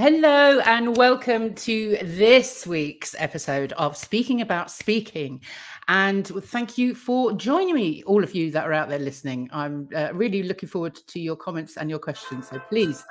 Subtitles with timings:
[0.00, 5.42] Hello, and welcome to this week's episode of Speaking About Speaking.
[5.88, 9.50] And thank you for joining me, all of you that are out there listening.
[9.52, 12.48] I'm uh, really looking forward to your comments and your questions.
[12.48, 13.04] So please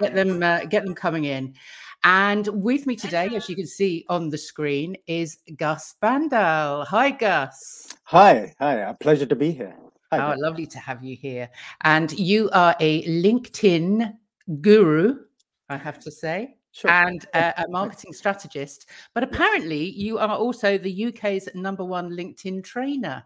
[0.00, 1.54] get them uh, get them coming in.
[2.02, 6.84] And with me today, as you can see on the screen, is Gus Bhandal.
[6.88, 7.94] Hi, Gus.
[8.06, 8.78] Hi, hi.
[8.78, 9.76] A pleasure to be here.
[10.10, 11.48] Hi, oh, lovely to have you here.
[11.82, 14.14] And you are a LinkedIn
[14.60, 15.18] guru
[15.68, 16.90] I have to say, sure.
[16.90, 18.88] and a, a marketing strategist.
[19.14, 23.24] But apparently, you are also the UK's number one LinkedIn trainer.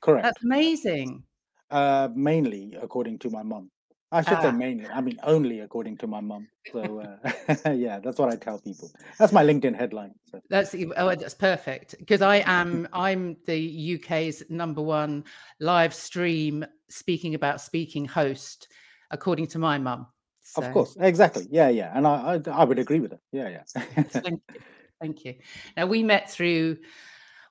[0.00, 0.24] Correct.
[0.24, 1.22] That's amazing.
[1.70, 3.70] Uh, mainly, according to my mum.
[4.12, 4.42] I should ah.
[4.42, 4.86] say mainly.
[4.88, 6.48] I mean, only according to my mum.
[6.72, 7.00] So
[7.64, 8.90] uh, yeah, that's what I tell people.
[9.18, 10.14] That's my LinkedIn headline.
[10.30, 10.40] So.
[10.48, 15.24] That's oh, that's perfect because I am I'm the UK's number one
[15.60, 18.66] live stream speaking about speaking host,
[19.12, 20.08] according to my mum.
[20.50, 20.62] So.
[20.62, 21.46] Of course, exactly.
[21.48, 23.20] Yeah, yeah, and I, I, I would agree with it.
[23.30, 23.62] Yeah, yeah.
[24.02, 24.60] Thank you.
[25.00, 25.34] Thank you.
[25.76, 26.78] Now we met through.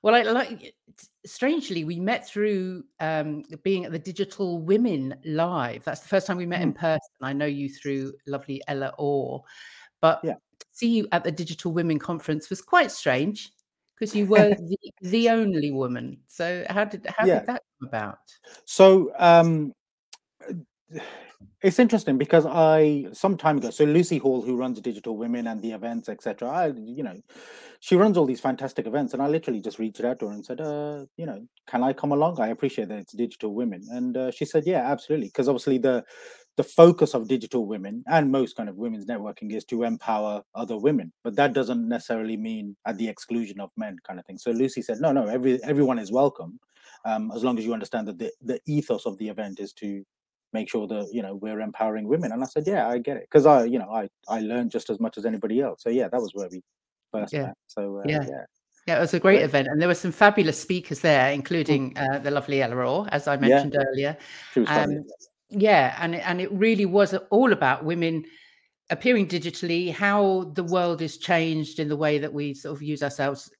[0.02, 0.74] Well, I like
[1.24, 5.82] strangely we met through um, being at the Digital Women Live.
[5.84, 6.64] That's the first time we met mm.
[6.64, 7.10] in person.
[7.22, 9.44] I know you through lovely Ella Orr,
[10.02, 10.34] but yeah.
[10.72, 13.50] see you at the Digital Women Conference was quite strange
[13.98, 16.18] because you were the, the only woman.
[16.28, 17.38] So how did how yeah.
[17.38, 18.18] did that come about?
[18.66, 19.72] So um,
[21.62, 25.60] it's interesting because I some time ago, so Lucy Hall, who runs Digital Women and
[25.60, 26.48] the events, etc.
[26.48, 27.20] I, you know,
[27.80, 30.44] she runs all these fantastic events, and I literally just reached out to her and
[30.44, 32.40] said, uh, you know, can I come along?
[32.40, 36.02] I appreciate that it's Digital Women, and uh, she said, yeah, absolutely, because obviously the
[36.56, 40.78] the focus of Digital Women and most kind of women's networking is to empower other
[40.78, 44.38] women, but that doesn't necessarily mean at the exclusion of men, kind of thing.
[44.38, 46.58] So Lucy said, no, no, every everyone is welcome,
[47.04, 50.04] um, as long as you understand that the the ethos of the event is to
[50.52, 52.32] make sure that you know we're empowering women.
[52.32, 53.26] And i said yeah i get it.
[53.30, 55.82] Because i you know i i learned just as much as anybody else.
[55.82, 56.62] So yeah that was where we
[57.12, 57.46] first yeah.
[57.46, 57.54] met.
[57.66, 58.26] So uh, yeah.
[58.28, 58.44] yeah.
[58.86, 62.18] Yeah, it was a great event, and there were some fabulous speakers there, including uh,
[62.18, 64.16] the lovely Ella Orr, as I mentioned earlier.
[64.66, 65.04] Um,
[65.50, 68.24] yeah, and and it really was all about women
[68.88, 73.02] appearing digitally, how the world is changed in the way that we sort of use
[73.02, 73.50] ourselves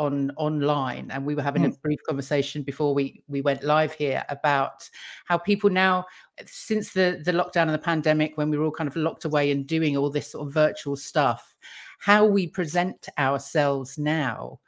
[0.00, 1.72] on online and we were having mm.
[1.72, 4.88] a brief conversation before we we went live here about
[5.26, 6.04] how people now
[6.46, 9.50] since the the lockdown and the pandemic when we were all kind of locked away
[9.50, 11.54] and doing all this sort of virtual stuff
[11.98, 14.58] how we present ourselves now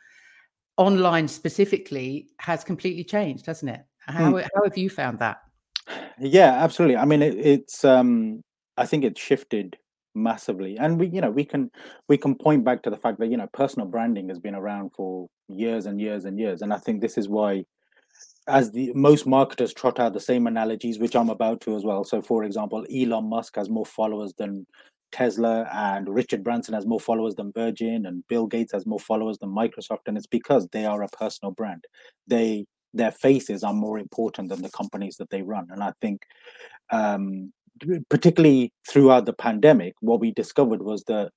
[0.76, 4.47] online specifically has completely changed hasn't it how, mm.
[4.54, 5.38] how have you found that
[6.21, 8.42] yeah absolutely i mean it, it's um
[8.76, 9.78] i think it's shifted
[10.15, 10.77] massively.
[10.78, 11.71] And we you know we can
[12.09, 14.91] we can point back to the fact that you know personal branding has been around
[14.95, 16.62] for years and years and years.
[16.62, 17.65] And i think this is why
[18.49, 22.05] as the most marketers trot out the same analogies which i'm about to as well.
[22.05, 24.67] So for example elon musk has more followers than
[25.12, 29.39] tesla and richard branson has more followers than virgin and bill gates has more followers
[29.39, 30.06] than microsoft.
[30.06, 31.84] And it's because they are a personal brand.
[32.27, 35.69] They their faces are more important than the companies that they run.
[35.71, 36.22] And i think
[36.91, 37.53] um
[38.09, 41.31] particularly throughout the pandemic, what we discovered was that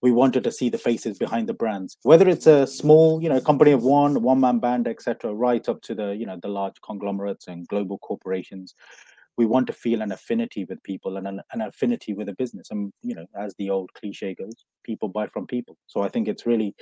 [0.00, 3.40] we wanted to see the faces behind the brands, whether it's a small, you know,
[3.40, 6.80] company of one, one man band, etc., right up to the, you know, the large
[6.84, 8.74] conglomerates and global corporations.
[9.36, 12.70] We want to feel an affinity with people and an, an affinity with a business.
[12.70, 15.76] And, you know, as the old cliche goes, people buy from people.
[15.86, 16.74] So I think it's really,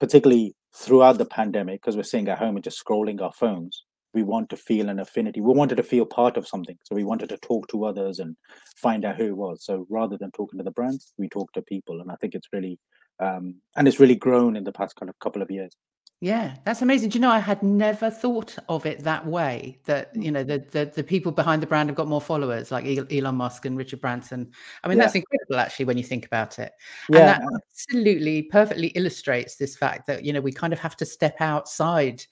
[0.00, 4.22] particularly throughout the pandemic, because we're sitting at home and just scrolling our phones, we
[4.22, 5.40] want to feel an affinity.
[5.40, 6.78] We wanted to feel part of something.
[6.84, 8.36] So we wanted to talk to others and
[8.76, 9.64] find out who it was.
[9.64, 12.00] So rather than talking to the brands, we talk to people.
[12.00, 12.78] And I think it's really,
[13.20, 15.76] um, and it's really grown in the past kind of couple of years.
[16.20, 17.10] Yeah, that's amazing.
[17.10, 19.78] Do you know I had never thought of it that way?
[19.84, 20.24] That mm.
[20.24, 23.34] you know the the, the people behind the brand have got more followers, like Elon
[23.34, 24.50] Musk and Richard Branson.
[24.82, 25.04] I mean, yeah.
[25.04, 26.72] that's incredible, actually, when you think about it.
[27.08, 27.26] And yeah.
[27.26, 31.36] that absolutely perfectly illustrates this fact that you know we kind of have to step
[31.40, 32.24] outside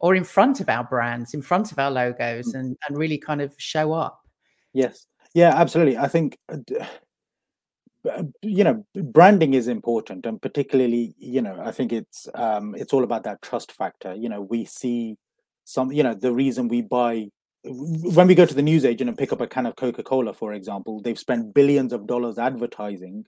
[0.00, 2.58] or in front of our brands, in front of our logos, mm.
[2.58, 4.20] and and really kind of show up.
[4.72, 5.98] Yes, yeah, absolutely.
[5.98, 6.58] I think uh,
[8.10, 12.92] uh, you know branding is important, and particularly you know I think it's um, it's
[12.92, 14.14] all about that trust factor.
[14.14, 15.16] You know, we see
[15.64, 17.28] some you know the reason we buy
[17.62, 20.54] when we go to the newsagent and pick up a can of Coca Cola, for
[20.54, 23.26] example, they've spent billions of dollars advertising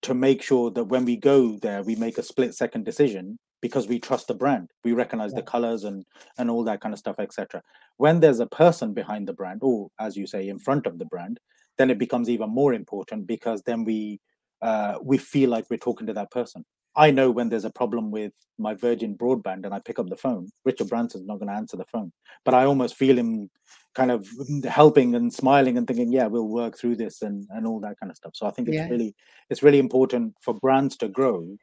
[0.00, 3.88] to make sure that when we go there, we make a split second decision because
[3.88, 5.40] we trust the brand we recognize yeah.
[5.40, 6.04] the colors and
[6.38, 7.62] and all that kind of stuff etc
[7.96, 11.04] when there's a person behind the brand or as you say in front of the
[11.06, 11.38] brand
[11.78, 14.20] then it becomes even more important because then we
[14.62, 16.64] uh, we feel like we're talking to that person
[16.96, 20.16] I know when there's a problem with my Virgin broadband and I pick up the
[20.16, 22.10] phone, Richard Branson's not going to answer the phone.
[22.42, 23.50] But I almost feel him
[23.94, 24.26] kind of
[24.64, 28.10] helping and smiling and thinking, yeah, we'll work through this and, and all that kind
[28.10, 28.32] of stuff.
[28.34, 28.88] So I think it's yeah.
[28.88, 29.14] really
[29.50, 31.56] it's really important for brands to grow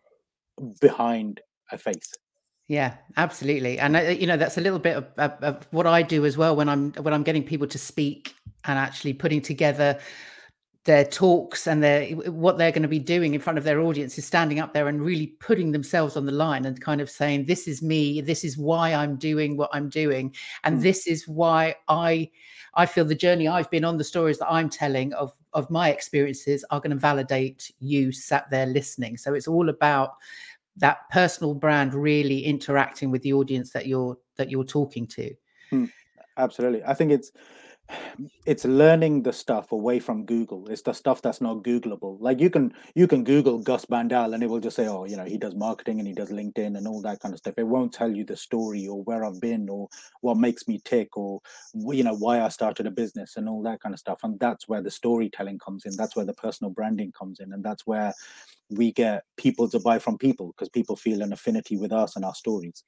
[0.79, 1.41] behind
[1.73, 2.13] a face.
[2.67, 6.01] Yeah, absolutely, and I, you know that's a little bit of, of, of, what I
[6.01, 9.99] do as well when I'm when I'm getting people to speak and actually putting together
[10.85, 14.17] their talks and their what they're going to be doing in front of their audience
[14.17, 17.45] is standing up there and really putting themselves on the line and kind of saying
[17.45, 20.33] this is me this is why i'm doing what i'm doing
[20.65, 20.81] and mm.
[20.81, 22.29] this is why i
[22.73, 25.89] i feel the journey i've been on the stories that i'm telling of of my
[25.89, 30.15] experiences are going to validate you sat there listening so it's all about
[30.77, 35.33] that personal brand really interacting with the audience that you're that you're talking to
[35.71, 35.89] mm.
[36.37, 37.31] absolutely i think it's
[38.45, 40.67] it's learning the stuff away from Google.
[40.69, 42.17] It's the stuff that's not Googleable.
[42.19, 45.17] Like you can you can Google Gus Bhandal and it will just say, oh, you
[45.17, 47.55] know, he does marketing and he does LinkedIn and all that kind of stuff.
[47.57, 49.89] It won't tell you the story or where I've been or
[50.21, 51.41] what makes me tick or
[51.73, 54.19] you know why I started a business and all that kind of stuff.
[54.23, 55.95] And that's where the storytelling comes in.
[55.95, 58.13] That's where the personal branding comes in, and that's where
[58.69, 62.23] we get people to buy from people because people feel an affinity with us and
[62.23, 62.83] our stories.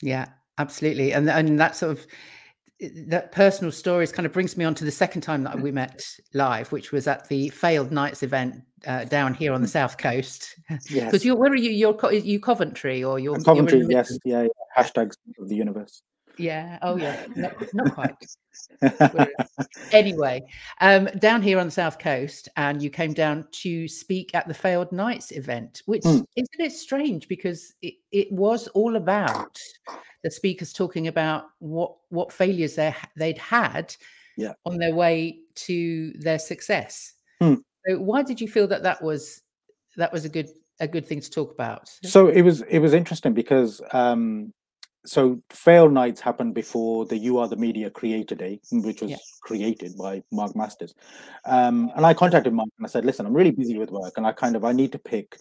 [0.00, 0.26] Yeah,
[0.58, 2.06] absolutely, and and that sort of
[3.06, 6.04] that personal stories kind of brings me on to the second time that we met
[6.34, 10.56] live, which was at the Failed Nights event uh, down here on the south coast.
[10.88, 11.70] Yes, because you're where are you?
[11.70, 13.80] You're you Coventry or you're Coventry?
[13.80, 14.48] You're yes, yeah, yeah.
[14.76, 16.02] Hashtags of the universe.
[16.38, 16.78] Yeah.
[16.82, 17.26] Oh, yeah.
[17.36, 19.28] Not, not quite.
[19.92, 20.42] anyway,
[20.80, 24.54] um, down here on the south coast, and you came down to speak at the
[24.54, 26.24] Failed Nights event, which mm.
[26.36, 29.58] isn't it strange because it, it was all about
[30.22, 33.94] the speakers talking about what what failures they they'd had
[34.36, 34.52] yeah.
[34.64, 37.14] on their way to their success.
[37.40, 37.54] Hmm.
[37.86, 39.42] So why did you feel that that was
[39.96, 40.48] that was a good
[40.80, 41.90] a good thing to talk about?
[42.04, 44.52] So it was it was interesting because um,
[45.04, 49.16] so fail nights happened before the you are the media creator day which was yeah.
[49.42, 50.94] created by mark masters
[51.44, 54.26] um, and i contacted mark and i said listen i'm really busy with work and
[54.26, 55.36] i kind of i need to pick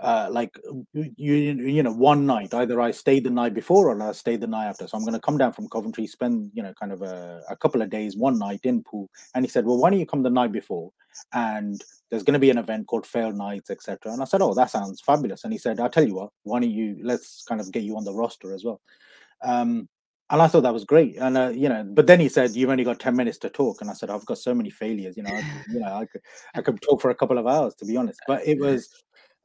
[0.00, 0.58] uh, like
[0.94, 4.46] you you know one night either I stay the night before or I stay the
[4.46, 4.88] night after.
[4.88, 7.56] So I'm going to come down from Coventry, spend you know kind of a, a
[7.56, 9.10] couple of days, one night in Poole.
[9.34, 10.90] And he said, well, why don't you come the night before?
[11.32, 14.12] And there's going to be an event called Fail Nights, etc.
[14.12, 15.44] And I said, oh, that sounds fabulous.
[15.44, 17.96] And he said, I'll tell you what, why don't you let's kind of get you
[17.96, 18.80] on the roster as well.
[19.42, 19.88] Um,
[20.30, 21.16] and I thought that was great.
[21.16, 23.80] And uh, you know, but then he said, "You've only got ten minutes to talk."
[23.80, 25.16] And I said, "I've got so many failures.
[25.16, 26.20] You know, I, you know, I could,
[26.54, 28.88] I could talk for a couple of hours, to be honest." But it was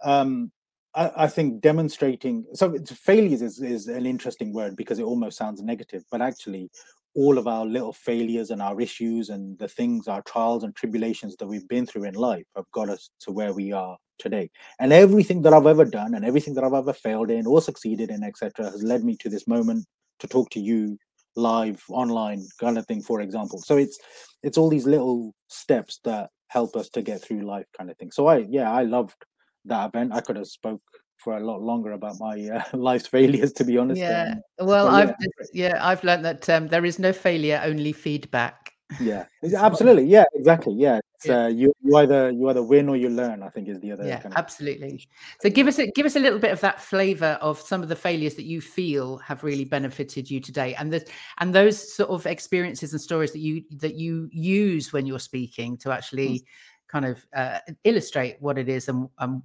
[0.03, 0.51] um,
[0.95, 5.61] I, I, think demonstrating so failures is, is an interesting word because it almost sounds
[5.61, 6.69] negative, but actually,
[7.15, 11.35] all of our little failures and our issues and the things, our trials and tribulations
[11.37, 14.49] that we've been through in life have got us to where we are today.
[14.79, 18.09] And everything that I've ever done and everything that I've ever failed in or succeeded
[18.09, 19.85] in, etc., has led me to this moment
[20.19, 20.97] to talk to you
[21.37, 23.99] live online kind of thing for example so it's
[24.41, 28.09] it's all these little steps that help us to get through life kind of thing
[28.09, 29.25] so i yeah i loved
[29.65, 30.13] that event.
[30.13, 30.81] I could have spoke
[31.17, 33.99] for a lot longer about my uh, life's failures, to be honest.
[33.99, 34.35] Yeah.
[34.59, 35.13] Um, well, I've
[35.53, 35.69] yeah.
[35.69, 38.73] yeah, I've learned that um, there is no failure, only feedback.
[38.99, 39.25] Yeah,
[39.55, 40.05] absolutely.
[40.05, 40.73] Yeah, exactly.
[40.73, 41.45] Yeah, yeah.
[41.45, 43.41] Uh, you you either you either win or you learn.
[43.41, 44.05] I think is the other.
[44.05, 45.07] Yeah, kind of absolutely.
[45.41, 47.89] So give us a, give us a little bit of that flavor of some of
[47.89, 51.05] the failures that you feel have really benefited you today, and the
[51.39, 55.77] and those sort of experiences and stories that you that you use when you're speaking
[55.77, 56.39] to actually.
[56.39, 56.43] Mm.
[56.87, 59.41] Kind of uh, illustrate what it is and, and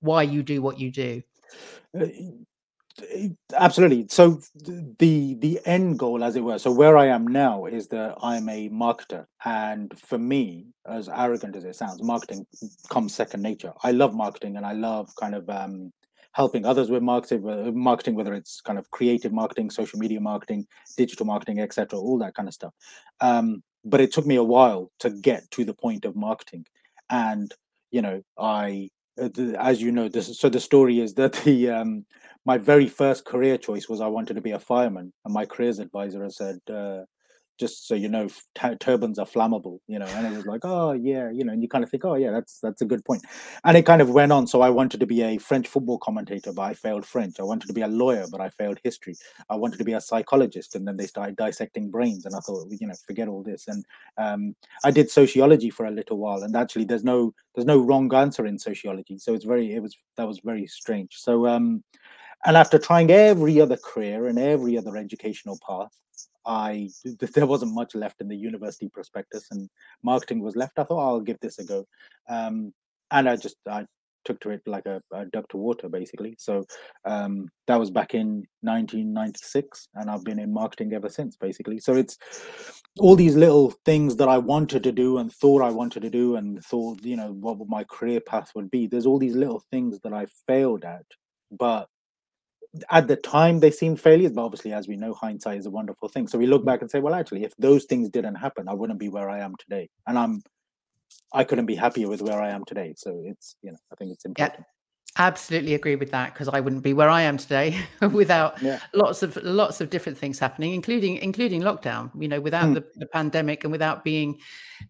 [0.00, 1.22] why you do what you do.
[1.98, 2.06] Uh,
[3.54, 4.06] absolutely.
[4.08, 8.16] So the the end goal, as it were, so where I am now is that
[8.22, 12.46] I'm a marketer, and for me, as arrogant as it sounds, marketing
[12.90, 13.72] comes second nature.
[13.82, 15.92] I love marketing, and I love kind of um,
[16.32, 17.42] helping others with marketing,
[17.74, 20.66] marketing, whether it's kind of creative marketing, social media marketing,
[20.96, 22.74] digital marketing, etc., all that kind of stuff.
[23.20, 26.66] Um, but it took me a while to get to the point of marketing,
[27.10, 27.52] and
[27.90, 32.04] you know, I as you know, this so the story is that the um,
[32.44, 35.78] my very first career choice was I wanted to be a fireman, and my careers
[35.78, 37.02] advisor said, uh,
[37.58, 40.06] just so you know, t- turbans are flammable, you know.
[40.06, 42.30] And it was like, oh yeah, you know, and you kind of think, oh yeah,
[42.30, 43.22] that's that's a good point.
[43.64, 44.46] And it kind of went on.
[44.46, 47.38] So I wanted to be a French football commentator, but I failed French.
[47.38, 49.16] I wanted to be a lawyer, but I failed history.
[49.48, 52.66] I wanted to be a psychologist, and then they started dissecting brains, and I thought,
[52.70, 53.68] you know, forget all this.
[53.68, 53.84] And
[54.18, 58.12] um, I did sociology for a little while, and actually, there's no there's no wrong
[58.14, 59.18] answer in sociology.
[59.18, 61.16] So it's very it was that was very strange.
[61.16, 61.84] So um,
[62.44, 65.92] and after trying every other career and every other educational path
[66.46, 66.90] I
[67.34, 69.68] there wasn't much left in the university prospectus, and
[70.02, 70.78] marketing was left.
[70.78, 71.86] I thought oh, I'll give this a go,
[72.28, 72.72] um,
[73.10, 73.86] and I just I
[74.24, 76.34] took to it like a, a duck to water, basically.
[76.38, 76.64] So
[77.04, 81.78] um, that was back in 1996, and I've been in marketing ever since, basically.
[81.78, 82.18] So it's
[82.98, 86.36] all these little things that I wanted to do and thought I wanted to do,
[86.36, 88.86] and thought you know what my career path would be.
[88.86, 91.04] There's all these little things that I failed at,
[91.50, 91.88] but
[92.90, 96.08] at the time they seemed failures, but obviously, as we know, hindsight is a wonderful
[96.08, 96.26] thing.
[96.26, 98.98] So we look back and say, well, actually, if those things didn't happen, I wouldn't
[98.98, 100.42] be where I am today, and I'm
[101.32, 102.94] I couldn't be happier with where I am today.
[102.96, 104.60] So it's you know I think it's important.
[104.60, 104.64] Yeah.
[105.16, 107.78] Absolutely agree with that because I wouldn't be where I am today
[108.10, 108.80] without yeah.
[108.94, 112.10] lots of lots of different things happening, including including lockdown.
[112.20, 112.74] You know, without mm.
[112.74, 114.40] the, the, pandemic and without being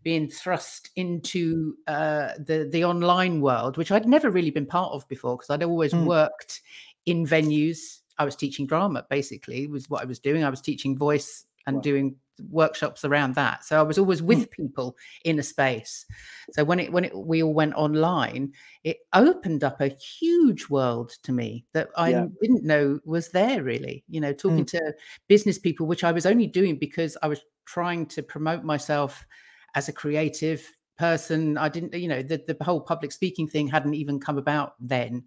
[0.02, 5.06] being thrust into uh, the the online world, which I'd never really been part of
[5.08, 6.06] before because I'd always mm.
[6.06, 6.62] worked
[7.06, 8.00] in venues.
[8.18, 10.44] I was teaching drama, basically, was what I was doing.
[10.44, 11.82] I was teaching voice and wow.
[11.82, 12.16] doing
[12.50, 13.64] workshops around that.
[13.64, 14.50] So I was always with mm.
[14.50, 16.04] people in a space.
[16.52, 21.12] So when it when it we all went online, it opened up a huge world
[21.22, 22.26] to me that I yeah.
[22.40, 24.04] didn't know was there really.
[24.08, 24.70] You know, talking mm.
[24.70, 24.94] to
[25.28, 29.26] business people, which I was only doing because I was trying to promote myself
[29.74, 30.68] as a creative
[30.98, 31.58] person.
[31.58, 35.24] I didn't, you know, the, the whole public speaking thing hadn't even come about then.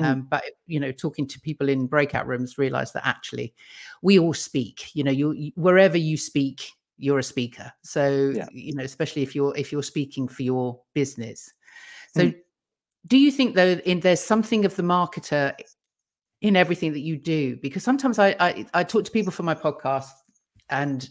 [0.00, 0.04] Mm.
[0.04, 3.54] Um, but you know, talking to people in breakout rooms, realize that actually
[4.02, 4.94] we all speak.
[4.94, 7.72] You know, you wherever you speak, you're a speaker.
[7.82, 8.46] So yeah.
[8.52, 11.52] you know, especially if you're if you're speaking for your business.
[12.16, 12.36] So, mm.
[13.06, 15.54] do you think though, in there's something of the marketer
[16.40, 17.56] in everything that you do?
[17.56, 20.10] Because sometimes I I, I talk to people for my podcast,
[20.70, 21.06] and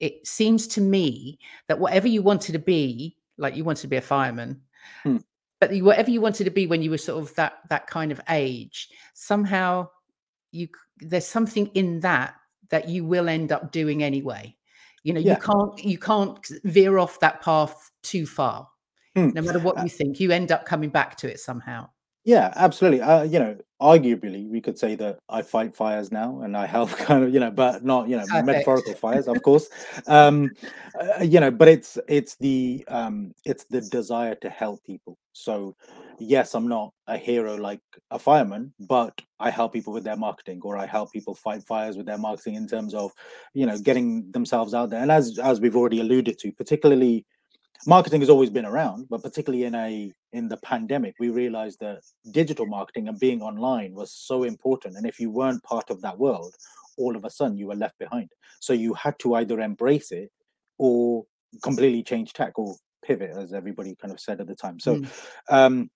[0.00, 1.38] it seems to me
[1.68, 4.62] that whatever you wanted to be, like you wanted to be a fireman,
[5.04, 5.22] mm
[5.60, 8.20] but whatever you wanted to be when you were sort of that that kind of
[8.28, 9.86] age somehow
[10.50, 12.34] you there's something in that
[12.70, 14.54] that you will end up doing anyway
[15.04, 15.34] you know yeah.
[15.34, 18.68] you can't you can't veer off that path too far
[19.16, 19.32] mm.
[19.34, 21.88] no matter what uh you think you end up coming back to it somehow
[22.30, 26.56] yeah absolutely uh, you know arguably we could say that i fight fires now and
[26.56, 28.46] i help kind of you know but not you know Perfect.
[28.46, 29.68] metaphorical fires of course.
[30.06, 30.50] Um
[31.00, 35.18] uh, you know but it's it's the um it's the desire to help people.
[35.32, 35.74] So
[36.18, 40.60] yes i'm not a hero like a fireman but i help people with their marketing
[40.62, 43.10] or i help people fight fires with their marketing in terms of
[43.54, 45.02] you know getting themselves out there.
[45.02, 47.24] And as as we've already alluded to particularly
[47.86, 52.00] marketing has always been around but particularly in a in the pandemic we realized that
[52.30, 54.96] digital marketing and being online was so important.
[54.96, 56.54] And if you weren't part of that world
[56.96, 58.30] all of a sudden you were left behind.
[58.60, 60.30] So you had to either embrace it
[60.78, 61.24] or
[61.62, 64.78] completely change tack or pivot as everybody kind of said at the time.
[64.78, 65.08] So mm.
[65.48, 65.90] um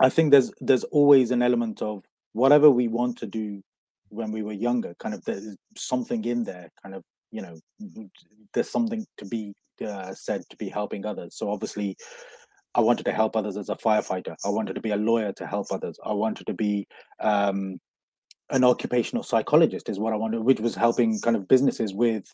[0.00, 3.62] i think there's there's always an element of whatever we want to do
[4.08, 7.56] when we were younger kind of there's something in there kind of you know
[8.52, 9.54] there's something to be
[9.86, 11.36] uh, said to be helping others.
[11.36, 11.96] So obviously,
[12.74, 14.34] I wanted to help others as a firefighter.
[14.44, 15.98] I wanted to be a lawyer to help others.
[16.04, 16.86] I wanted to be
[17.20, 17.78] um,
[18.50, 22.24] an occupational psychologist is what I wanted, which was helping kind of businesses with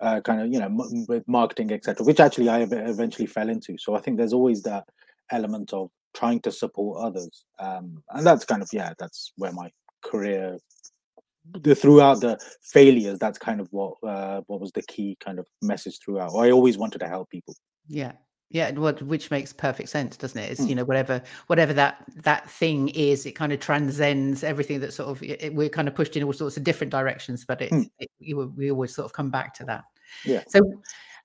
[0.00, 2.04] uh, kind of you know m- with marketing etc.
[2.04, 3.76] Which actually I eventually fell into.
[3.78, 4.84] So I think there's always that
[5.30, 9.70] element of trying to support others, um, and that's kind of yeah, that's where my
[10.02, 10.58] career
[11.52, 15.46] the throughout the failures that's kind of what uh, what was the key kind of
[15.62, 17.54] message throughout i always wanted to help people
[17.86, 18.12] yeah
[18.50, 20.68] yeah what which makes perfect sense doesn't it it's mm.
[20.68, 25.08] you know whatever whatever that that thing is it kind of transcends everything that sort
[25.08, 27.88] of it, we're kind of pushed in all sorts of different directions but it, mm.
[27.98, 29.84] it you, we always sort of come back to that
[30.24, 30.60] yeah so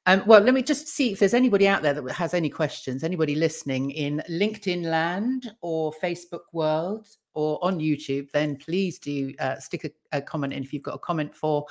[0.05, 3.05] um, well, let me just see if there's anybody out there that has any questions.
[3.05, 9.59] Anybody listening in LinkedIn land or Facebook world or on YouTube, then please do uh,
[9.59, 11.65] stick a, a, comment in if you've got a comment for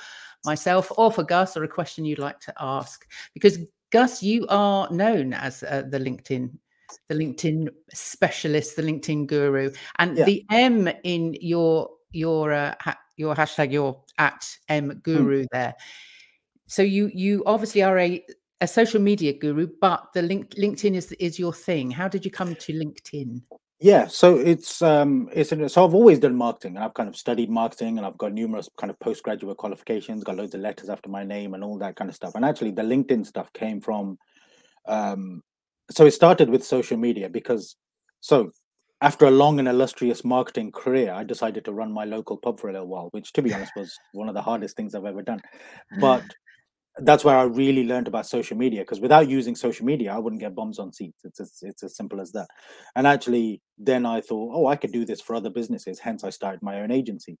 [0.45, 3.07] myself or for Gus or a question you'd like to ask.
[3.33, 3.59] Because
[3.91, 6.51] Gus, you are known as uh, the LinkedIn,
[7.09, 10.25] the LinkedIn specialist, the LinkedIn guru, and yeah.
[10.25, 14.97] the M in your your uh, ha- your hashtag, your at M hmm.
[14.99, 15.47] guru mm.
[15.51, 15.75] there.
[16.67, 18.23] So you you obviously are a
[18.61, 21.91] a social media guru, but the link LinkedIn is is your thing.
[21.91, 23.41] How did you come to LinkedIn?
[23.83, 27.49] Yeah, so it's um it's so I've always done marketing and I've kind of studied
[27.49, 31.25] marketing and I've got numerous kind of postgraduate qualifications, got loads of letters after my
[31.25, 32.35] name and all that kind of stuff.
[32.35, 34.17] And actually the LinkedIn stuff came from
[34.87, 35.41] um
[35.91, 37.75] so it started with social media because
[38.21, 38.51] so
[39.01, 42.69] after a long and illustrious marketing career, I decided to run my local pub for
[42.69, 45.21] a little while, which to be honest was one of the hardest things I've ever
[45.21, 45.41] done.
[45.99, 46.23] But
[46.97, 50.41] that's where I really learned about social media because without using social media, I wouldn't
[50.41, 51.21] get bums on seats.
[51.23, 52.47] It's as, it's as simple as that.
[52.95, 55.99] And actually, then I thought, oh, I could do this for other businesses.
[55.99, 57.37] Hence, I started my own agency.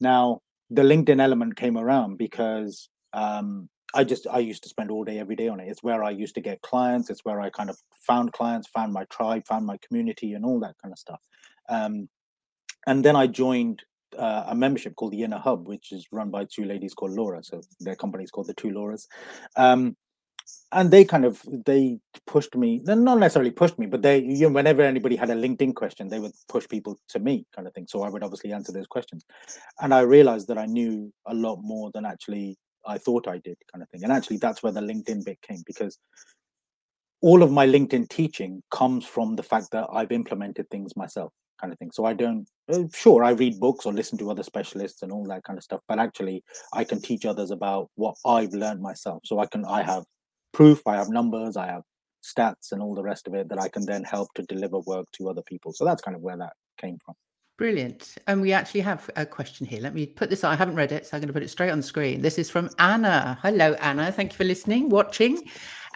[0.00, 0.40] Now,
[0.70, 5.18] the LinkedIn element came around because um, I just I used to spend all day
[5.18, 5.68] every day on it.
[5.68, 7.10] It's where I used to get clients.
[7.10, 10.60] It's where I kind of found clients, found my tribe, found my community, and all
[10.60, 11.20] that kind of stuff.
[11.68, 12.08] Um,
[12.86, 13.82] and then I joined
[14.18, 17.42] uh, a membership called the Inner Hub, which is run by two ladies called Laura.
[17.42, 19.06] So their company is called the Two Lauras.
[19.56, 19.96] Um,
[20.72, 24.54] and they kind of they pushed me not necessarily pushed me but they you know
[24.54, 27.86] whenever anybody had a linkedin question they would push people to me kind of thing
[27.86, 29.24] so i would obviously answer those questions
[29.80, 33.56] and i realized that i knew a lot more than actually i thought i did
[33.72, 35.98] kind of thing and actually that's where the linkedin bit came because
[37.20, 41.72] all of my linkedin teaching comes from the fact that i've implemented things myself kind
[41.72, 45.02] of thing so i don't uh, sure i read books or listen to other specialists
[45.02, 46.42] and all that kind of stuff but actually
[46.72, 50.04] i can teach others about what i've learned myself so i can i have
[50.52, 51.82] proof, I have numbers, I have
[52.22, 55.06] stats and all the rest of it that I can then help to deliver work
[55.12, 55.72] to other people.
[55.72, 57.14] So that's kind of where that came from.
[57.58, 58.16] Brilliant.
[58.26, 59.80] And we actually have a question here.
[59.80, 60.52] Let me put this on.
[60.52, 62.20] I haven't read it, so I'm going to put it straight on the screen.
[62.22, 63.38] This is from Anna.
[63.42, 64.10] Hello, Anna.
[64.10, 65.48] Thank you for listening, watching.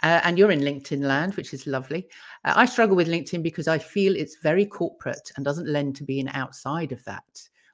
[0.03, 2.07] Uh, and you're in LinkedIn land, which is lovely.
[2.45, 6.03] Uh, I struggle with LinkedIn because I feel it's very corporate and doesn't lend to
[6.03, 7.23] being outside of that.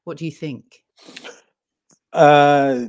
[0.04, 0.84] What do you think?
[2.12, 2.88] Uh,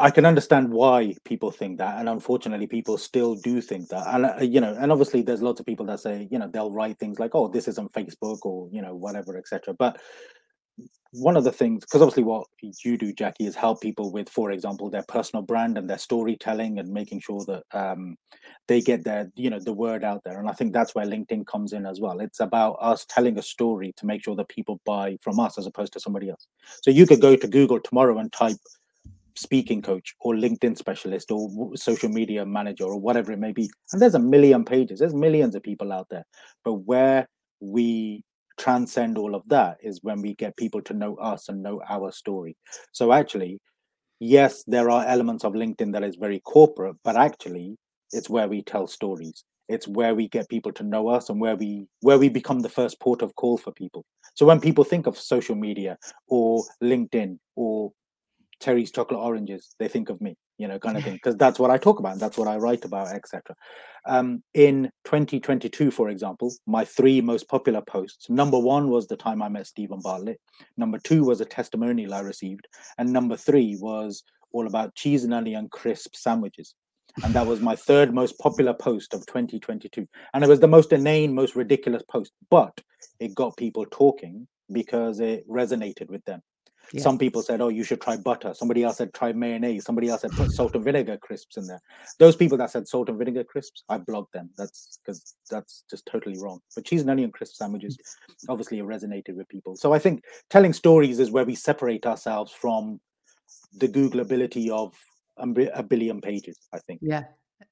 [0.00, 4.06] I can understand why people think that, and unfortunately, people still do think that.
[4.14, 6.70] And uh, you know, and obviously, there's lots of people that say, you know, they'll
[6.70, 9.74] write things like, "Oh, this isn't Facebook," or you know, whatever, etc.
[9.74, 10.00] But
[11.12, 12.46] one of the things, because obviously, what
[12.84, 16.78] you do, Jackie, is help people with, for example, their personal brand and their storytelling,
[16.78, 18.16] and making sure that um,
[18.66, 20.38] they get their, you know, the word out there.
[20.38, 22.20] And I think that's where LinkedIn comes in as well.
[22.20, 25.66] It's about us telling a story to make sure that people buy from us as
[25.66, 26.46] opposed to somebody else.
[26.82, 28.58] So you could go to Google tomorrow and type
[29.34, 33.70] speaking coach or LinkedIn specialist or social media manager or whatever it may be.
[33.92, 36.24] And there's a million pages, there's millions of people out there.
[36.64, 37.28] But where
[37.60, 38.24] we
[38.58, 42.12] transcend all of that is when we get people to know us and know our
[42.12, 42.56] story.
[42.92, 43.60] So actually,
[44.20, 47.76] yes, there are elements of LinkedIn that is very corporate, but actually
[48.12, 49.44] it's where we tell stories.
[49.68, 52.70] It's where we get people to know us and where we where we become the
[52.70, 54.04] first port of call for people.
[54.34, 57.92] So when people think of social media or LinkedIn or
[58.60, 61.70] Terry's chocolate oranges, they think of me, you know, kind of thing, because that's what
[61.70, 63.54] I talk about, that's what I write about, etc.
[64.06, 69.40] Um, in 2022, for example, my three most popular posts number one was the time
[69.40, 70.40] I met Steven Bartlett,
[70.76, 72.66] number two was a testimonial I received,
[72.98, 76.74] and number three was all about cheese and onion crisp sandwiches.
[77.24, 80.06] And that was my third most popular post of 2022.
[80.34, 82.80] And it was the most inane, most ridiculous post, but
[83.18, 86.42] it got people talking because it resonated with them.
[86.92, 87.02] Yeah.
[87.02, 90.22] Some people said, "Oh, you should try butter." Somebody else said, "Try mayonnaise." Somebody else
[90.22, 91.80] said, "Put salt and vinegar crisps in there."
[92.18, 94.50] Those people that said salt and vinegar crisps, I blocked them.
[94.56, 96.60] That's because that's just totally wrong.
[96.74, 97.98] But cheese and onion crisp sandwiches,
[98.48, 99.76] obviously, resonated with people.
[99.76, 103.00] So I think telling stories is where we separate ourselves from
[103.72, 104.94] the Google ability of
[105.36, 106.58] a billion pages.
[106.72, 107.00] I think.
[107.02, 107.24] Yeah,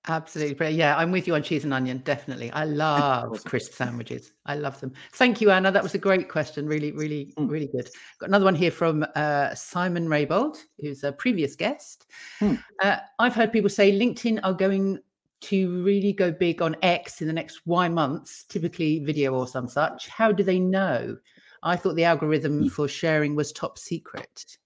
[0.09, 0.71] Absolutely.
[0.71, 1.99] Yeah, I'm with you on cheese and onion.
[2.05, 2.51] Definitely.
[2.53, 4.33] I love crisp sandwiches.
[4.45, 4.93] I love them.
[5.15, 5.73] Thank you, Anna.
[5.73, 6.67] That was a great question.
[6.67, 7.51] Really, really, mm.
[7.51, 7.89] really good.
[8.21, 12.07] Got another one here from uh, Simon Raybold, who's a previous guest.
[12.41, 12.63] Mm.
[12.83, 15.01] Uh, I've heard people say LinkedIn are going
[15.43, 19.69] to really go big on X in the next Y months, typically video or some
[19.69, 20.09] such.
[20.09, 21.17] How do they know?
[21.63, 22.69] I thought the algorithm hmm.
[22.69, 24.57] for sharing was top secret.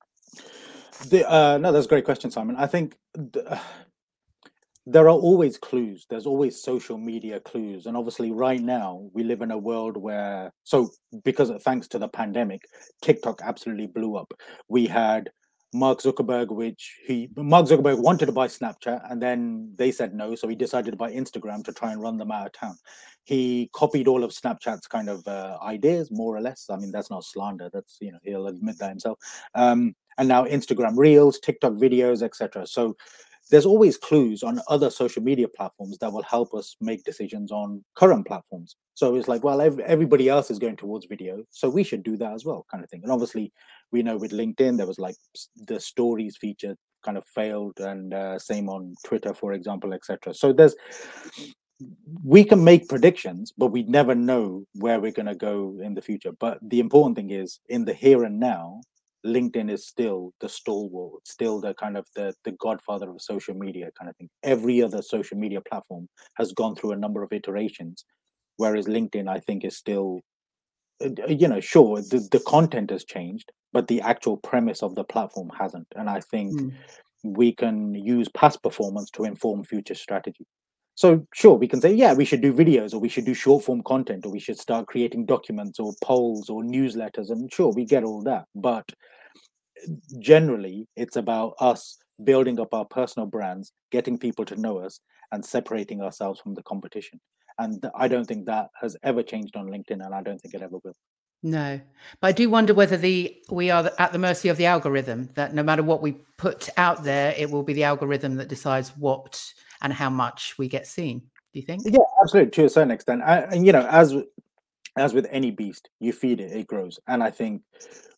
[1.09, 2.57] The, uh, no, that's a great question, Simon.
[2.57, 2.99] I think.
[3.15, 3.59] The,
[4.87, 6.07] there are always clues.
[6.09, 7.87] There's always social media clues.
[7.87, 10.91] And obviously right now we live in a world where so
[11.25, 12.63] because thanks to the pandemic
[13.03, 14.33] tiktok absolutely blew up.
[14.69, 15.31] We had
[15.73, 20.35] mark zuckerberg which he mark zuckerberg wanted to buy snapchat and then they said no
[20.35, 22.77] so he decided to buy instagram to try and run them out of town.
[23.25, 26.67] He copied all of snapchat's kind of uh, ideas more or less.
[26.71, 29.19] I mean that's not slander that's you know he'll admit that himself.
[29.55, 32.97] Um, and now instagram reels tiktok videos etc so
[33.51, 37.85] there's always clues on other social media platforms that will help us make decisions on
[37.95, 38.77] current platforms.
[38.95, 42.33] So it's like, well, everybody else is going towards video, so we should do that
[42.33, 43.01] as well, kind of thing.
[43.03, 43.53] And obviously,
[43.93, 45.17] we know with LinkedIn, there was like
[45.67, 50.35] the stories feature kind of failed, and uh, same on Twitter, for example, etc.
[50.35, 50.75] So there's
[52.25, 56.03] we can make predictions, but we never know where we're going to go in the
[56.03, 56.33] future.
[56.39, 58.83] But the important thing is in the here and now,
[59.27, 63.91] LinkedIn is still the stalwart, still the kind of the the godfather of social media
[63.99, 64.31] kind of thing.
[64.43, 68.05] Every other social media platform has gone through a number of iterations,
[68.57, 70.21] whereas LinkedIn, I think, is still,
[71.05, 75.05] uh, you know, sure the, the content has changed, but the actual premise of the
[75.05, 75.89] platform hasn't.
[75.97, 76.73] And I think mm.
[77.23, 80.47] we can use past performance to inform future strategy.
[81.01, 83.65] So sure, we can say, yeah, we should do videos or we should do short
[83.65, 87.31] form content or we should start creating documents or polls or newsletters.
[87.31, 88.45] And sure, we get all that.
[88.55, 88.93] But
[90.19, 95.01] generally, it's about us building up our personal brands, getting people to know us,
[95.33, 97.19] and separating ourselves from the competition.
[97.59, 100.61] And I don't think that has ever changed on LinkedIn, and I don't think it
[100.61, 100.97] ever will.
[101.43, 101.81] No,
[102.21, 105.31] but I do wonder whether the we are at the mercy of the algorithm.
[105.35, 108.91] That no matter what we put out there, it will be the algorithm that decides
[108.99, 109.43] what
[109.83, 111.21] and how much we get seen.
[111.53, 111.83] Do you think?
[111.85, 113.23] Yeah, absolutely, to a certain extent.
[113.25, 114.15] and you know, as
[114.97, 116.99] as with any beast, you feed it, it grows.
[117.07, 117.63] And I think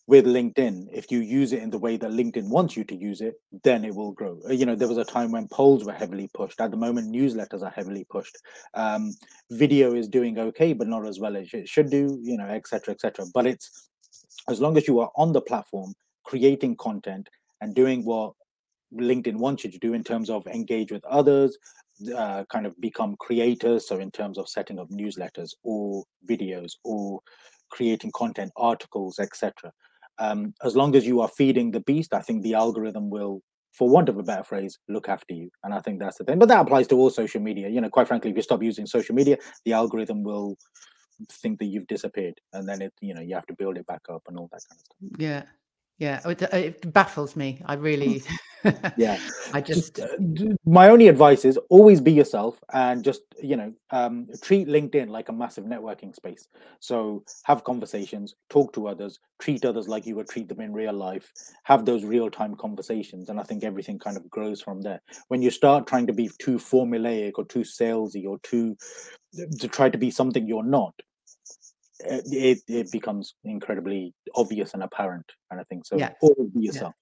[0.07, 3.21] with LinkedIn, if you use it in the way that LinkedIn wants you to use
[3.21, 4.41] it, then it will grow.
[4.49, 6.61] Uh, you know, there was a time when polls were heavily pushed.
[6.61, 8.37] At the moment, newsletters are heavily pushed.
[8.75, 9.15] Um,
[9.51, 12.19] video is doing okay, but not as well as it should do.
[12.23, 13.27] You know, etc., etc.
[13.33, 13.89] But it's
[14.49, 15.95] as long as you are on the platform
[16.25, 17.29] creating content
[17.61, 18.35] and doing what
[18.95, 21.57] LinkedIn wants you to do in terms of engage with others,
[22.17, 23.89] uh, kind of become creators.
[23.89, 27.21] So, in terms of setting up newsletters or videos or
[27.71, 29.73] creating content, articles, etc.
[30.19, 33.41] Um, as long as you are feeding the beast, I think the algorithm will,
[33.73, 35.51] for want of a better phrase, look after you.
[35.65, 36.39] And I think that's the thing.
[36.39, 37.69] But that applies to all social media.
[37.69, 40.57] You know, quite frankly, if you stop using social media, the algorithm will
[41.31, 44.03] think that you've disappeared, and then it, you know, you have to build it back
[44.11, 45.21] up and all that kind of stuff.
[45.21, 45.43] Yeah,
[45.99, 47.63] yeah, it, it baffles me.
[47.67, 48.23] I really,
[48.97, 49.19] yeah.
[49.53, 50.09] I just, uh,
[50.65, 55.29] my only advice is always be yourself and just you know um, treat LinkedIn like
[55.29, 56.49] a massive networking space.
[56.81, 60.95] So have conversations, talk to others, treat others like you would treat them in real
[60.95, 61.31] life.
[61.65, 65.01] Have those real time conversations, and I think everything kind of grows from there.
[65.29, 68.77] When you start trying to be too formulaic or too salesy or too
[69.61, 70.95] to try to be something you're not,
[72.05, 75.83] it, it becomes incredibly obvious and apparent kind of thing.
[75.85, 76.13] So yeah.
[76.21, 76.95] always be yourself.
[76.97, 76.99] Yeah.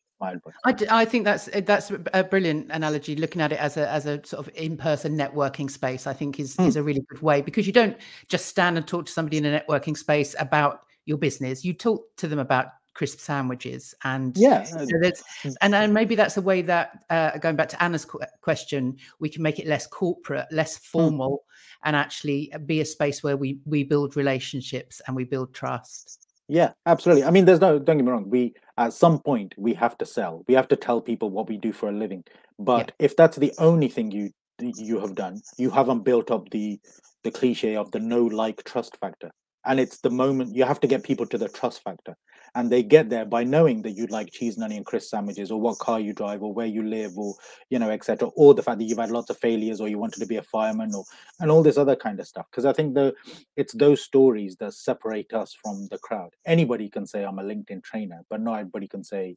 [0.65, 3.17] I, I think that's that's a brilliant analogy.
[3.17, 6.39] Looking at it as a as a sort of in person networking space, I think
[6.39, 6.67] is mm.
[6.67, 7.97] is a really good way because you don't
[8.29, 11.65] just stand and talk to somebody in a networking space about your business.
[11.65, 15.51] You talk to them about crisp sandwiches and yeah so hmm.
[15.61, 18.07] and, and maybe that's a way that uh, going back to anna's
[18.41, 20.83] question we can make it less corporate less hmm.
[20.83, 21.79] formal mm.
[21.85, 26.73] and actually be a space where we we build relationships and we build trust yeah
[26.87, 29.97] absolutely i mean there's no don't get me wrong we at some point we have
[29.97, 32.25] to sell we have to tell people what we do for a living
[32.59, 33.05] but yeah.
[33.07, 36.79] if that's the only thing you you have done you haven't built up the
[37.23, 39.31] the cliche of the no like trust factor
[39.65, 42.17] and it's the moment you have to get people to the trust factor.
[42.55, 45.61] And they get there by knowing that you like cheese and onion crisp sandwiches or
[45.61, 47.35] what car you drive or where you live or
[47.69, 50.19] you know etc or the fact that you've had lots of failures or you wanted
[50.19, 51.05] to be a fireman or
[51.39, 52.47] and all this other kind of stuff.
[52.51, 53.15] Because i think the
[53.57, 56.31] it's those stories that separate us from the crowd.
[56.45, 59.37] Anybody can say i'm a linkedin trainer but not everybody can say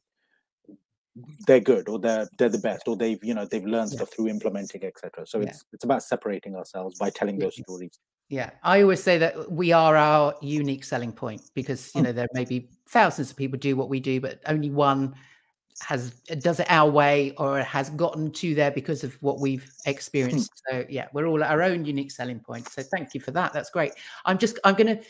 [1.46, 3.98] they're good or they're they're the best or they've you know they've learned yeah.
[3.98, 5.48] stuff through implementing etc so yeah.
[5.48, 9.72] it's it's about separating ourselves by telling those stories yeah, I always say that we
[9.72, 12.06] are our unique selling point because you hmm.
[12.06, 15.14] know there may be thousands of people do what we do, but only one
[15.80, 19.90] has does it our way or has gotten to there because of what we've hmm.
[19.90, 20.50] experienced.
[20.70, 22.68] So yeah, we're all at our own unique selling point.
[22.68, 23.52] So thank you for that.
[23.52, 23.92] That's great.
[24.24, 25.00] I'm just I'm gonna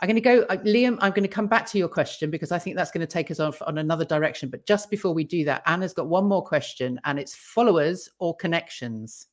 [0.00, 0.98] I'm going to go, uh, Liam.
[1.00, 3.30] I'm going to come back to your question because I think that's going to take
[3.30, 4.50] us on on another direction.
[4.50, 8.34] But just before we do that, Anna's got one more question, and it's followers or
[8.36, 9.28] connections.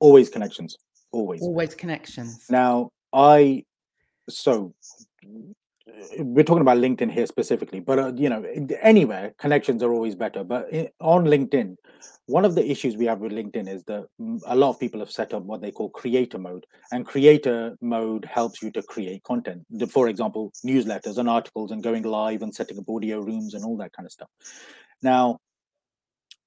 [0.00, 0.78] Always connections
[1.14, 3.64] always always connections now i
[4.28, 4.74] so
[6.18, 8.42] we're talking about linkedin here specifically but uh, you know
[8.80, 10.42] anywhere connections are always better.
[10.44, 10.68] But
[11.00, 11.76] on linkedin
[12.26, 14.06] one of the issues we have with linkedin is that
[14.46, 18.24] a lot of people have set up what they call creator mode and creator mode
[18.24, 19.62] helps you to create content.
[19.90, 23.76] For example newsletters and articles and going live and setting up audio rooms and all
[23.76, 24.28] that kind of stuff.
[25.02, 25.40] Now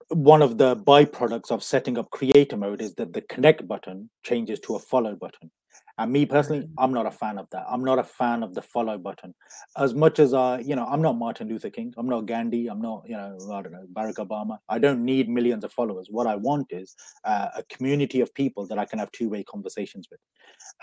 [0.10, 4.60] one of the byproducts of setting up creator mode is that the connect button changes
[4.62, 5.52] to a follow button.
[6.00, 6.70] And me personally.
[6.78, 7.66] I'm not a fan of that.
[7.68, 9.34] I'm not a fan of the follow button.
[9.78, 11.94] As much as I, you know, I'm not Martin Luther King.
[11.98, 12.68] I'm not Gandhi.
[12.68, 14.60] I'm not, you know, I don't know, Barack Obama.
[14.70, 16.08] I don't need millions of followers.
[16.12, 20.08] What I want is uh, a community of people that I can have two-way conversations
[20.12, 20.20] with.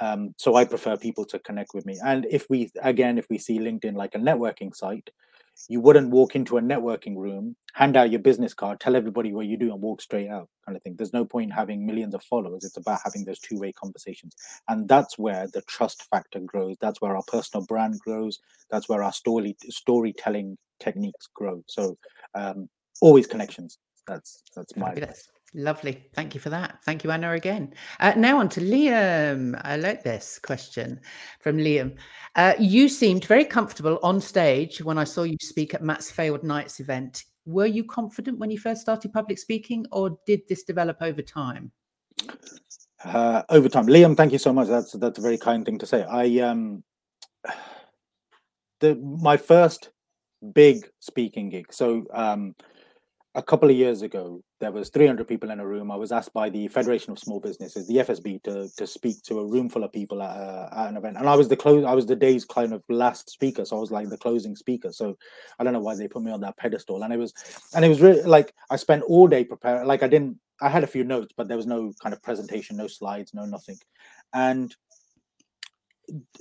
[0.00, 1.98] Um, so I prefer people to connect with me.
[2.04, 5.10] And if we, again, if we see LinkedIn like a networking site,
[5.68, 9.46] you wouldn't walk into a networking room, hand out your business card, tell everybody what
[9.46, 10.94] you do, and walk straight out, kind of thing.
[10.96, 12.64] There's no point having millions of followers.
[12.64, 14.34] It's about having those two way conversations.
[14.68, 16.76] And that's where the trust factor grows.
[16.80, 18.38] That's where our personal brand grows.
[18.70, 21.62] That's where our story storytelling techniques grow.
[21.66, 21.96] So
[22.34, 22.68] um,
[23.00, 23.78] always connections.
[24.06, 25.28] That's that's my yes.
[25.56, 26.04] Lovely.
[26.14, 26.82] Thank you for that.
[26.84, 27.72] Thank you, Anna, again.
[28.00, 29.60] Uh, now on to Liam.
[29.62, 31.00] I like this question
[31.40, 31.96] from Liam.
[32.34, 36.42] Uh, you seemed very comfortable on stage when I saw you speak at Matt's Failed
[36.42, 37.24] Nights event.
[37.46, 41.70] Were you confident when you first started public speaking, or did this develop over time?
[43.04, 44.16] Uh, over time, Liam.
[44.16, 44.66] Thank you so much.
[44.66, 46.02] That's that's a very kind thing to say.
[46.02, 46.82] I um,
[48.80, 49.90] the my first
[50.52, 51.72] big speaking gig.
[51.72, 52.56] So um,
[53.36, 55.90] a couple of years ago, there was 300 people in a room.
[55.90, 59.40] I was asked by the Federation of Small Businesses, the FSB, to to speak to
[59.40, 61.84] a room full of people at, at an event, and I was the close.
[61.84, 64.92] I was the day's kind of last speaker, so I was like the closing speaker.
[64.92, 65.18] So
[65.58, 67.32] I don't know why they put me on that pedestal, and it was,
[67.74, 69.86] and it was really like I spent all day preparing.
[69.86, 72.76] Like I didn't, I had a few notes, but there was no kind of presentation,
[72.76, 73.78] no slides, no nothing,
[74.32, 74.74] and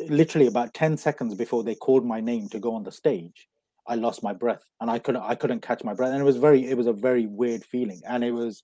[0.09, 3.47] literally about 10 seconds before they called my name to go on the stage
[3.87, 6.11] I lost my breath and I couldn't I couldn't catch my breath.
[6.11, 8.01] And it was very it was a very weird feeling.
[8.07, 8.63] And it was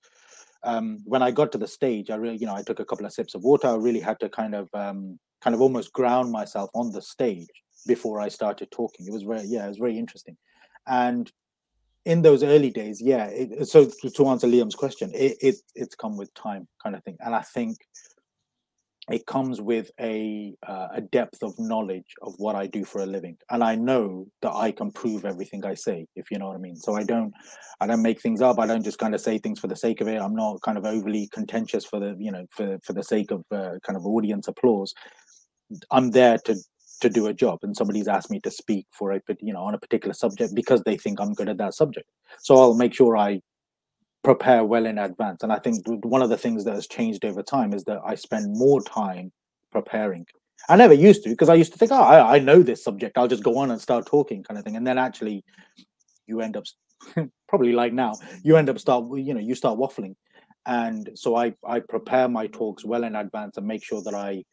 [0.64, 3.06] um, when I got to the stage I really you know I took a couple
[3.06, 3.68] of sips of water.
[3.68, 7.48] I really had to kind of um, kind of almost ground myself on the stage
[7.88, 9.08] before I started talking.
[9.08, 10.38] It was very yeah it was very interesting.
[10.88, 11.32] And
[12.06, 15.96] in those early days yeah it, so to, to answer Liam's question it, it it's
[15.96, 17.18] come with time kind of thing.
[17.20, 17.78] And I think
[19.12, 23.06] it comes with a uh, a depth of knowledge of what I do for a
[23.06, 26.56] living, and I know that I can prove everything I say, if you know what
[26.56, 26.76] I mean.
[26.76, 27.34] So I don't
[27.82, 28.60] I don't make things up.
[28.60, 30.22] I don't just kind of say things for the sake of it.
[30.22, 33.44] I'm not kind of overly contentious for the you know for for the sake of
[33.52, 34.94] uh, kind of audience applause.
[35.92, 36.56] I'm there to
[37.02, 39.74] to do a job, and somebody's asked me to speak for a you know on
[39.74, 42.10] a particular subject because they think I'm good at that subject.
[42.40, 43.42] So I'll make sure I
[44.24, 45.44] prepare well in advance.
[45.44, 48.16] And I think one of the things that has changed over time is that I
[48.16, 49.32] spend more time
[49.72, 50.26] preparing.
[50.68, 53.18] I never used to because I used to think, oh, I, I, know this subject.
[53.18, 54.76] I'll just go on and start talking, kind of thing.
[54.76, 55.46] And then actually,
[56.28, 56.66] you end up
[57.48, 60.16] probably like now, you end up start you know you start waffling.
[60.66, 64.44] And so I I prepare my talks well in advance and make sure that I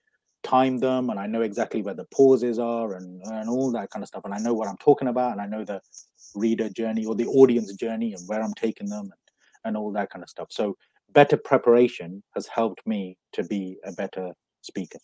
[0.45, 4.05] time them and I know exactly where the pauses are and and all that kind
[4.05, 4.23] of stuff.
[4.25, 5.81] And I know what I'm talking about and I know the
[6.37, 9.11] reader journey or the audience journey and where I'm taking them
[9.67, 10.49] and all that kind of stuff.
[10.51, 10.77] So
[11.13, 14.99] better preparation has helped me to be a better speaker.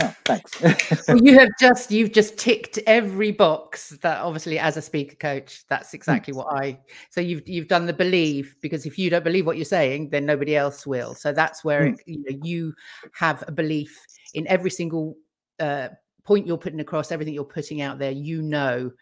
[0.00, 0.62] No, thanks.
[1.08, 5.64] well, you have just you've just ticked every box that obviously as a speaker coach,
[5.68, 5.96] that's hmm.
[5.96, 6.78] exactly what I
[7.10, 10.24] so you've you've done the believe because if you don't believe what you're saying, then
[10.24, 11.14] nobody else will.
[11.14, 11.98] So that's where mm.
[12.06, 12.74] you know you
[13.12, 13.98] have a belief
[14.34, 15.16] in every single
[15.58, 15.88] uh,
[16.22, 18.92] point you're putting across, everything you're putting out there, you know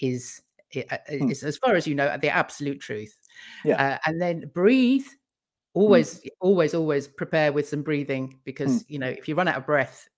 [0.00, 0.40] is
[0.76, 1.30] uh, hmm.
[1.30, 3.16] is as far as you know the absolute truth
[3.64, 5.04] yeah uh, and then breathe
[5.74, 5.80] hmm.
[5.80, 6.28] always mm.
[6.40, 8.84] always always prepare with some breathing because mm.
[8.88, 10.08] you know if you run out of breath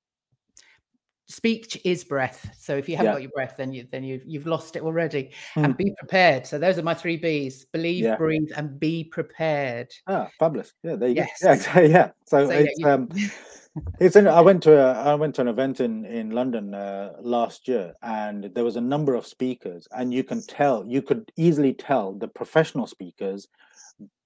[1.27, 3.15] speech is breath so if you haven't yeah.
[3.15, 5.65] got your breath then you then you've, you've lost it already mm.
[5.65, 8.17] and be prepared so those are my three b's believe yeah.
[8.17, 11.43] breathe and be prepared ah fabulous yeah there you yes.
[11.43, 12.93] go yeah yeah so, so it's yeah, you...
[12.93, 13.09] um
[14.01, 17.15] it's in, I went to a, I went to an event in in London uh,
[17.21, 21.33] last year, and there was a number of speakers, and you can tell, you could
[21.37, 23.49] easily tell the professional speakers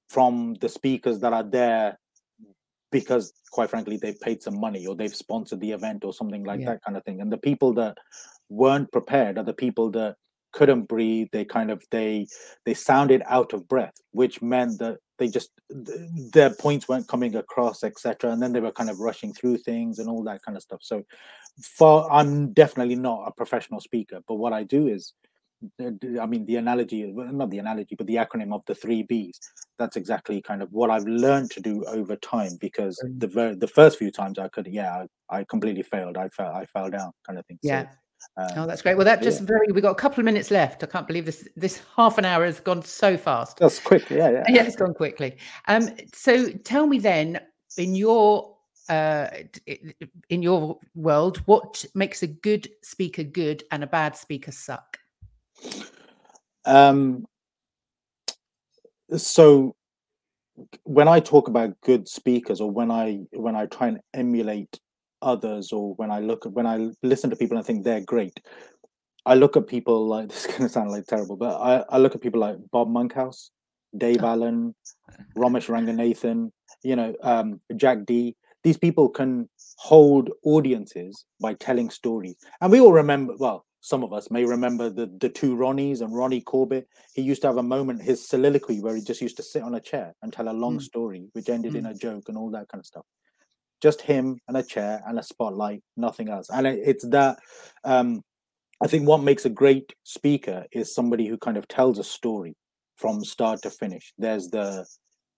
[0.09, 1.99] from the speakers that are there
[2.90, 6.61] because, quite frankly, they've paid some money or they've sponsored the event or something like
[6.61, 6.70] yeah.
[6.70, 7.20] that kind of thing.
[7.20, 7.98] And the people that
[8.48, 10.16] weren't prepared are the people that
[10.53, 12.27] couldn't breathe they kind of they
[12.64, 17.85] they sounded out of breath which meant that they just their points weren't coming across
[17.85, 20.62] etc and then they were kind of rushing through things and all that kind of
[20.62, 21.05] stuff so
[21.62, 25.12] for i'm definitely not a professional speaker but what i do is
[25.81, 29.38] i mean the analogy not the analogy but the acronym of the three b's
[29.79, 33.99] that's exactly kind of what i've learned to do over time because the the first
[33.99, 37.38] few times i could yeah i, I completely failed i fell i fell down kind
[37.38, 37.87] of thing yeah
[38.18, 38.97] so, um, oh, that's great.
[38.97, 39.47] Well, that just yeah.
[39.47, 39.68] very.
[39.73, 40.83] We got a couple of minutes left.
[40.83, 41.49] I can't believe this.
[41.55, 43.59] This half an hour has gone so fast.
[43.59, 44.11] That's quick.
[44.11, 44.44] Yeah, yeah.
[44.49, 45.37] Yeah, it's gone quickly.
[45.68, 47.40] Um, so tell me then,
[47.77, 48.57] in your
[48.88, 49.29] uh,
[50.31, 54.99] in your world, what makes a good speaker good and a bad speaker suck?
[56.69, 57.27] Um.
[59.17, 59.75] So
[60.85, 64.79] when I talk about good speakers, or when I when I try and emulate
[65.21, 68.41] others or when I look at when I listen to people and think they're great,
[69.27, 72.15] I look at people like this is gonna sound like terrible, but I, I look
[72.15, 73.51] at people like Bob Monkhouse,
[73.97, 74.23] Dave.
[74.25, 74.75] Allen,
[75.37, 76.51] Romesh Ranganathan,
[76.83, 82.37] you know, um, Jack Dee These people can hold audiences by telling stories.
[82.61, 86.14] And we all remember, well, some of us may remember the the two Ronnies and
[86.14, 86.88] Ronnie Corbett.
[87.14, 89.75] He used to have a moment, his soliloquy, where he just used to sit on
[89.75, 90.83] a chair and tell a long mm.
[90.83, 91.79] story, which ended mm.
[91.79, 93.05] in a joke and all that kind of stuff
[93.81, 96.51] just him and a chair and a spotlight, nothing else.
[96.51, 97.38] And it's that
[97.85, 98.23] um,
[98.83, 102.55] I think what makes a great speaker is somebody who kind of tells a story
[102.97, 104.12] from start to finish.
[104.19, 104.87] There's the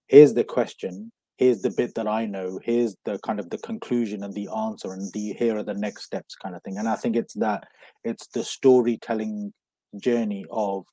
[0.09, 4.23] here's the question, here's the bit that I know, here's the kind of the conclusion
[4.23, 6.77] and the answer, and the here are the next steps kind of thing.
[6.77, 7.65] And I think it's that
[8.05, 9.55] it's the storytelling
[9.97, 10.85] journey of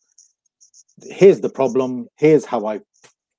[1.03, 2.79] here's the problem, here's how I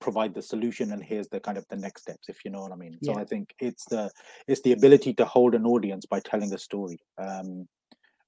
[0.00, 2.70] provide the solution and here's the kind of the next steps if you know what
[2.70, 2.96] i mean.
[3.02, 4.10] So i think it's the
[4.46, 6.98] it's the ability to hold an audience by telling a story.
[7.16, 7.66] Um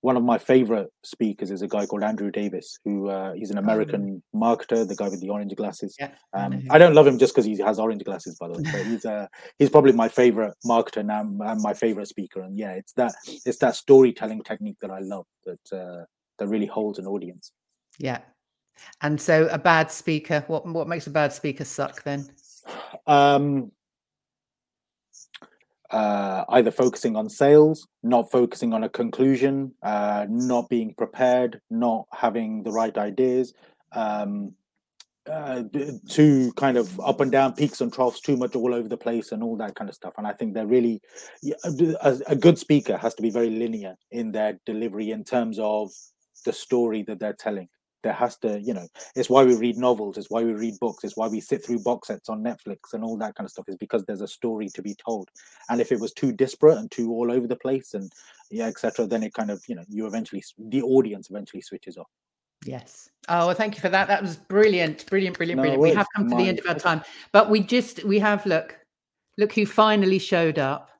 [0.02, 3.58] one of my favorite speakers is a guy called Andrew Davis, who uh, he's an
[3.58, 5.94] oh, American marketer, the guy with the orange glasses.
[5.98, 8.54] Yeah, um, I, I, don't love him just because he has orange glasses, by the
[8.54, 8.62] way.
[8.72, 9.26] But he's uh,
[9.58, 12.40] he's probably my favorite marketer now and my favorite speaker.
[12.40, 16.04] And yeah, it's that it's that storytelling technique that I love that uh,
[16.38, 17.52] that really holds an audience.
[17.98, 18.20] Yeah,
[19.02, 22.26] and so a bad speaker, what what makes a bad speaker suck then?
[23.06, 23.72] Um,
[25.90, 32.06] uh, either focusing on sales, not focusing on a conclusion, uh, not being prepared, not
[32.12, 33.54] having the right ideas,
[33.92, 34.52] um,
[35.28, 35.62] uh,
[36.08, 39.32] too kind of up and down peaks and troughs, too much all over the place,
[39.32, 40.14] and all that kind of stuff.
[40.16, 41.00] And I think they're really
[41.64, 45.90] a, a good speaker has to be very linear in their delivery in terms of
[46.44, 47.68] the story that they're telling
[48.02, 51.04] there has to you know it's why we read novels it's why we read books
[51.04, 53.68] it's why we sit through box sets on netflix and all that kind of stuff
[53.68, 55.28] is because there's a story to be told.
[55.68, 58.10] And if it was too disparate and too all over the place and
[58.50, 62.08] yeah etc then it kind of you know you eventually the audience eventually switches off.
[62.64, 63.08] Yes.
[63.28, 64.08] Oh well, thank you for that.
[64.08, 65.82] That was brilliant brilliant brilliant no, brilliant.
[65.82, 68.76] We have come to the end of our time but we just we have look
[69.38, 70.90] look who finally showed up.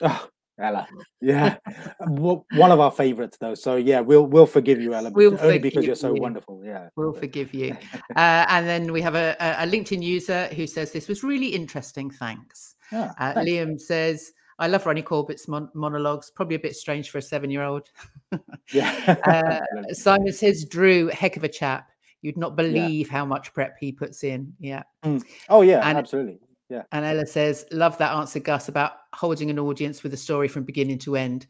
[0.00, 0.28] Oh,
[0.60, 0.86] Ella.
[1.20, 1.56] Yeah,
[2.06, 3.54] one of our favorites though.
[3.54, 6.20] So yeah, we'll we'll forgive you, Ella, we'll only because you're so you.
[6.20, 6.62] wonderful.
[6.64, 7.76] Yeah, we'll forgive you.
[8.16, 12.10] uh, and then we have a, a, LinkedIn user who says this was really interesting.
[12.10, 12.76] Thanks.
[12.92, 13.50] Yeah, uh, thanks.
[13.50, 14.32] Liam says.
[14.58, 16.30] I love Ronnie Corbett's mon- monologues.
[16.30, 17.88] Probably a bit strange for a seven-year-old.
[18.74, 19.16] yeah.
[19.24, 21.88] uh, Simon says, "Drew, heck of a chap.
[22.20, 23.12] You'd not believe yeah.
[23.12, 24.82] how much prep he puts in." Yeah.
[25.02, 25.24] Mm.
[25.48, 26.40] Oh yeah, and, absolutely.
[26.70, 26.84] Yeah.
[26.92, 30.62] And Ella says, love that answer, Gus, about holding an audience with a story from
[30.62, 31.46] beginning to end.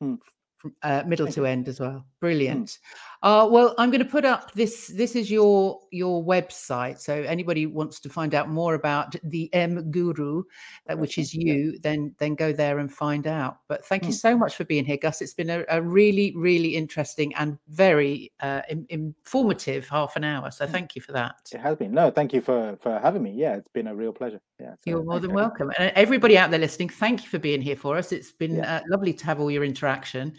[0.00, 0.14] Hmm
[0.62, 2.06] from uh, middle to end as well.
[2.22, 2.68] Brilliant.
[2.68, 2.78] Mm.
[3.24, 4.88] Uh, well, I'm going to put up this.
[4.88, 7.00] This is your your website.
[7.00, 10.44] So anybody wants to find out more about the M Guru,
[10.88, 13.58] uh, which is you, then then go there and find out.
[13.68, 14.06] But thank mm.
[14.06, 15.20] you so much for being here, Gus.
[15.20, 20.50] It's been a, a really really interesting and very uh, in, informative half an hour.
[20.52, 20.70] So mm.
[20.70, 21.50] thank you for that.
[21.52, 21.92] It has been.
[21.92, 23.32] No, thank you for for having me.
[23.32, 24.40] Yeah, it's been a real pleasure.
[24.60, 25.72] Yeah, so you're more than welcome.
[25.76, 28.12] And everybody out there listening, thank you for being here for us.
[28.12, 28.76] It's been yeah.
[28.76, 30.30] Uh, lovely to have all your interaction.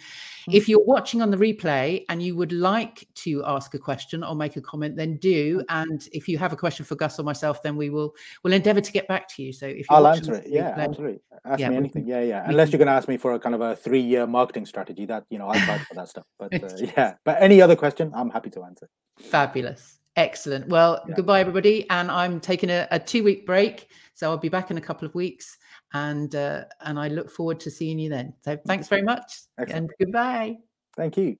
[0.49, 0.53] Mm.
[0.53, 1.72] If you're watching on the replay
[2.09, 5.57] and you would like to ask a question or make a comment, then do.
[5.57, 5.65] Mm.
[5.69, 8.81] And if you have a question for Gus or myself, then we will will endeavour
[8.81, 9.53] to get back to you.
[9.53, 11.19] So if I'll answer it, yeah, replay, absolutely.
[11.45, 12.43] Ask yeah, me anything, yeah, yeah.
[12.47, 15.05] Unless you're going to ask me for a kind of a three year marketing strategy,
[15.07, 16.25] that you know I'll try for that stuff.
[16.39, 18.89] But uh, yeah, but any other question, I'm happy to answer.
[19.19, 19.99] Fabulous.
[20.15, 20.67] Excellent.
[20.67, 21.15] Well, yeah.
[21.15, 21.89] goodbye, everybody.
[21.89, 23.87] And I'm taking a, a two week break.
[24.13, 25.57] So I'll be back in a couple of weeks
[25.93, 28.33] and uh, and I look forward to seeing you then.
[28.43, 29.91] So thanks very much Excellent.
[29.91, 30.57] and goodbye.
[30.95, 31.37] Thank you.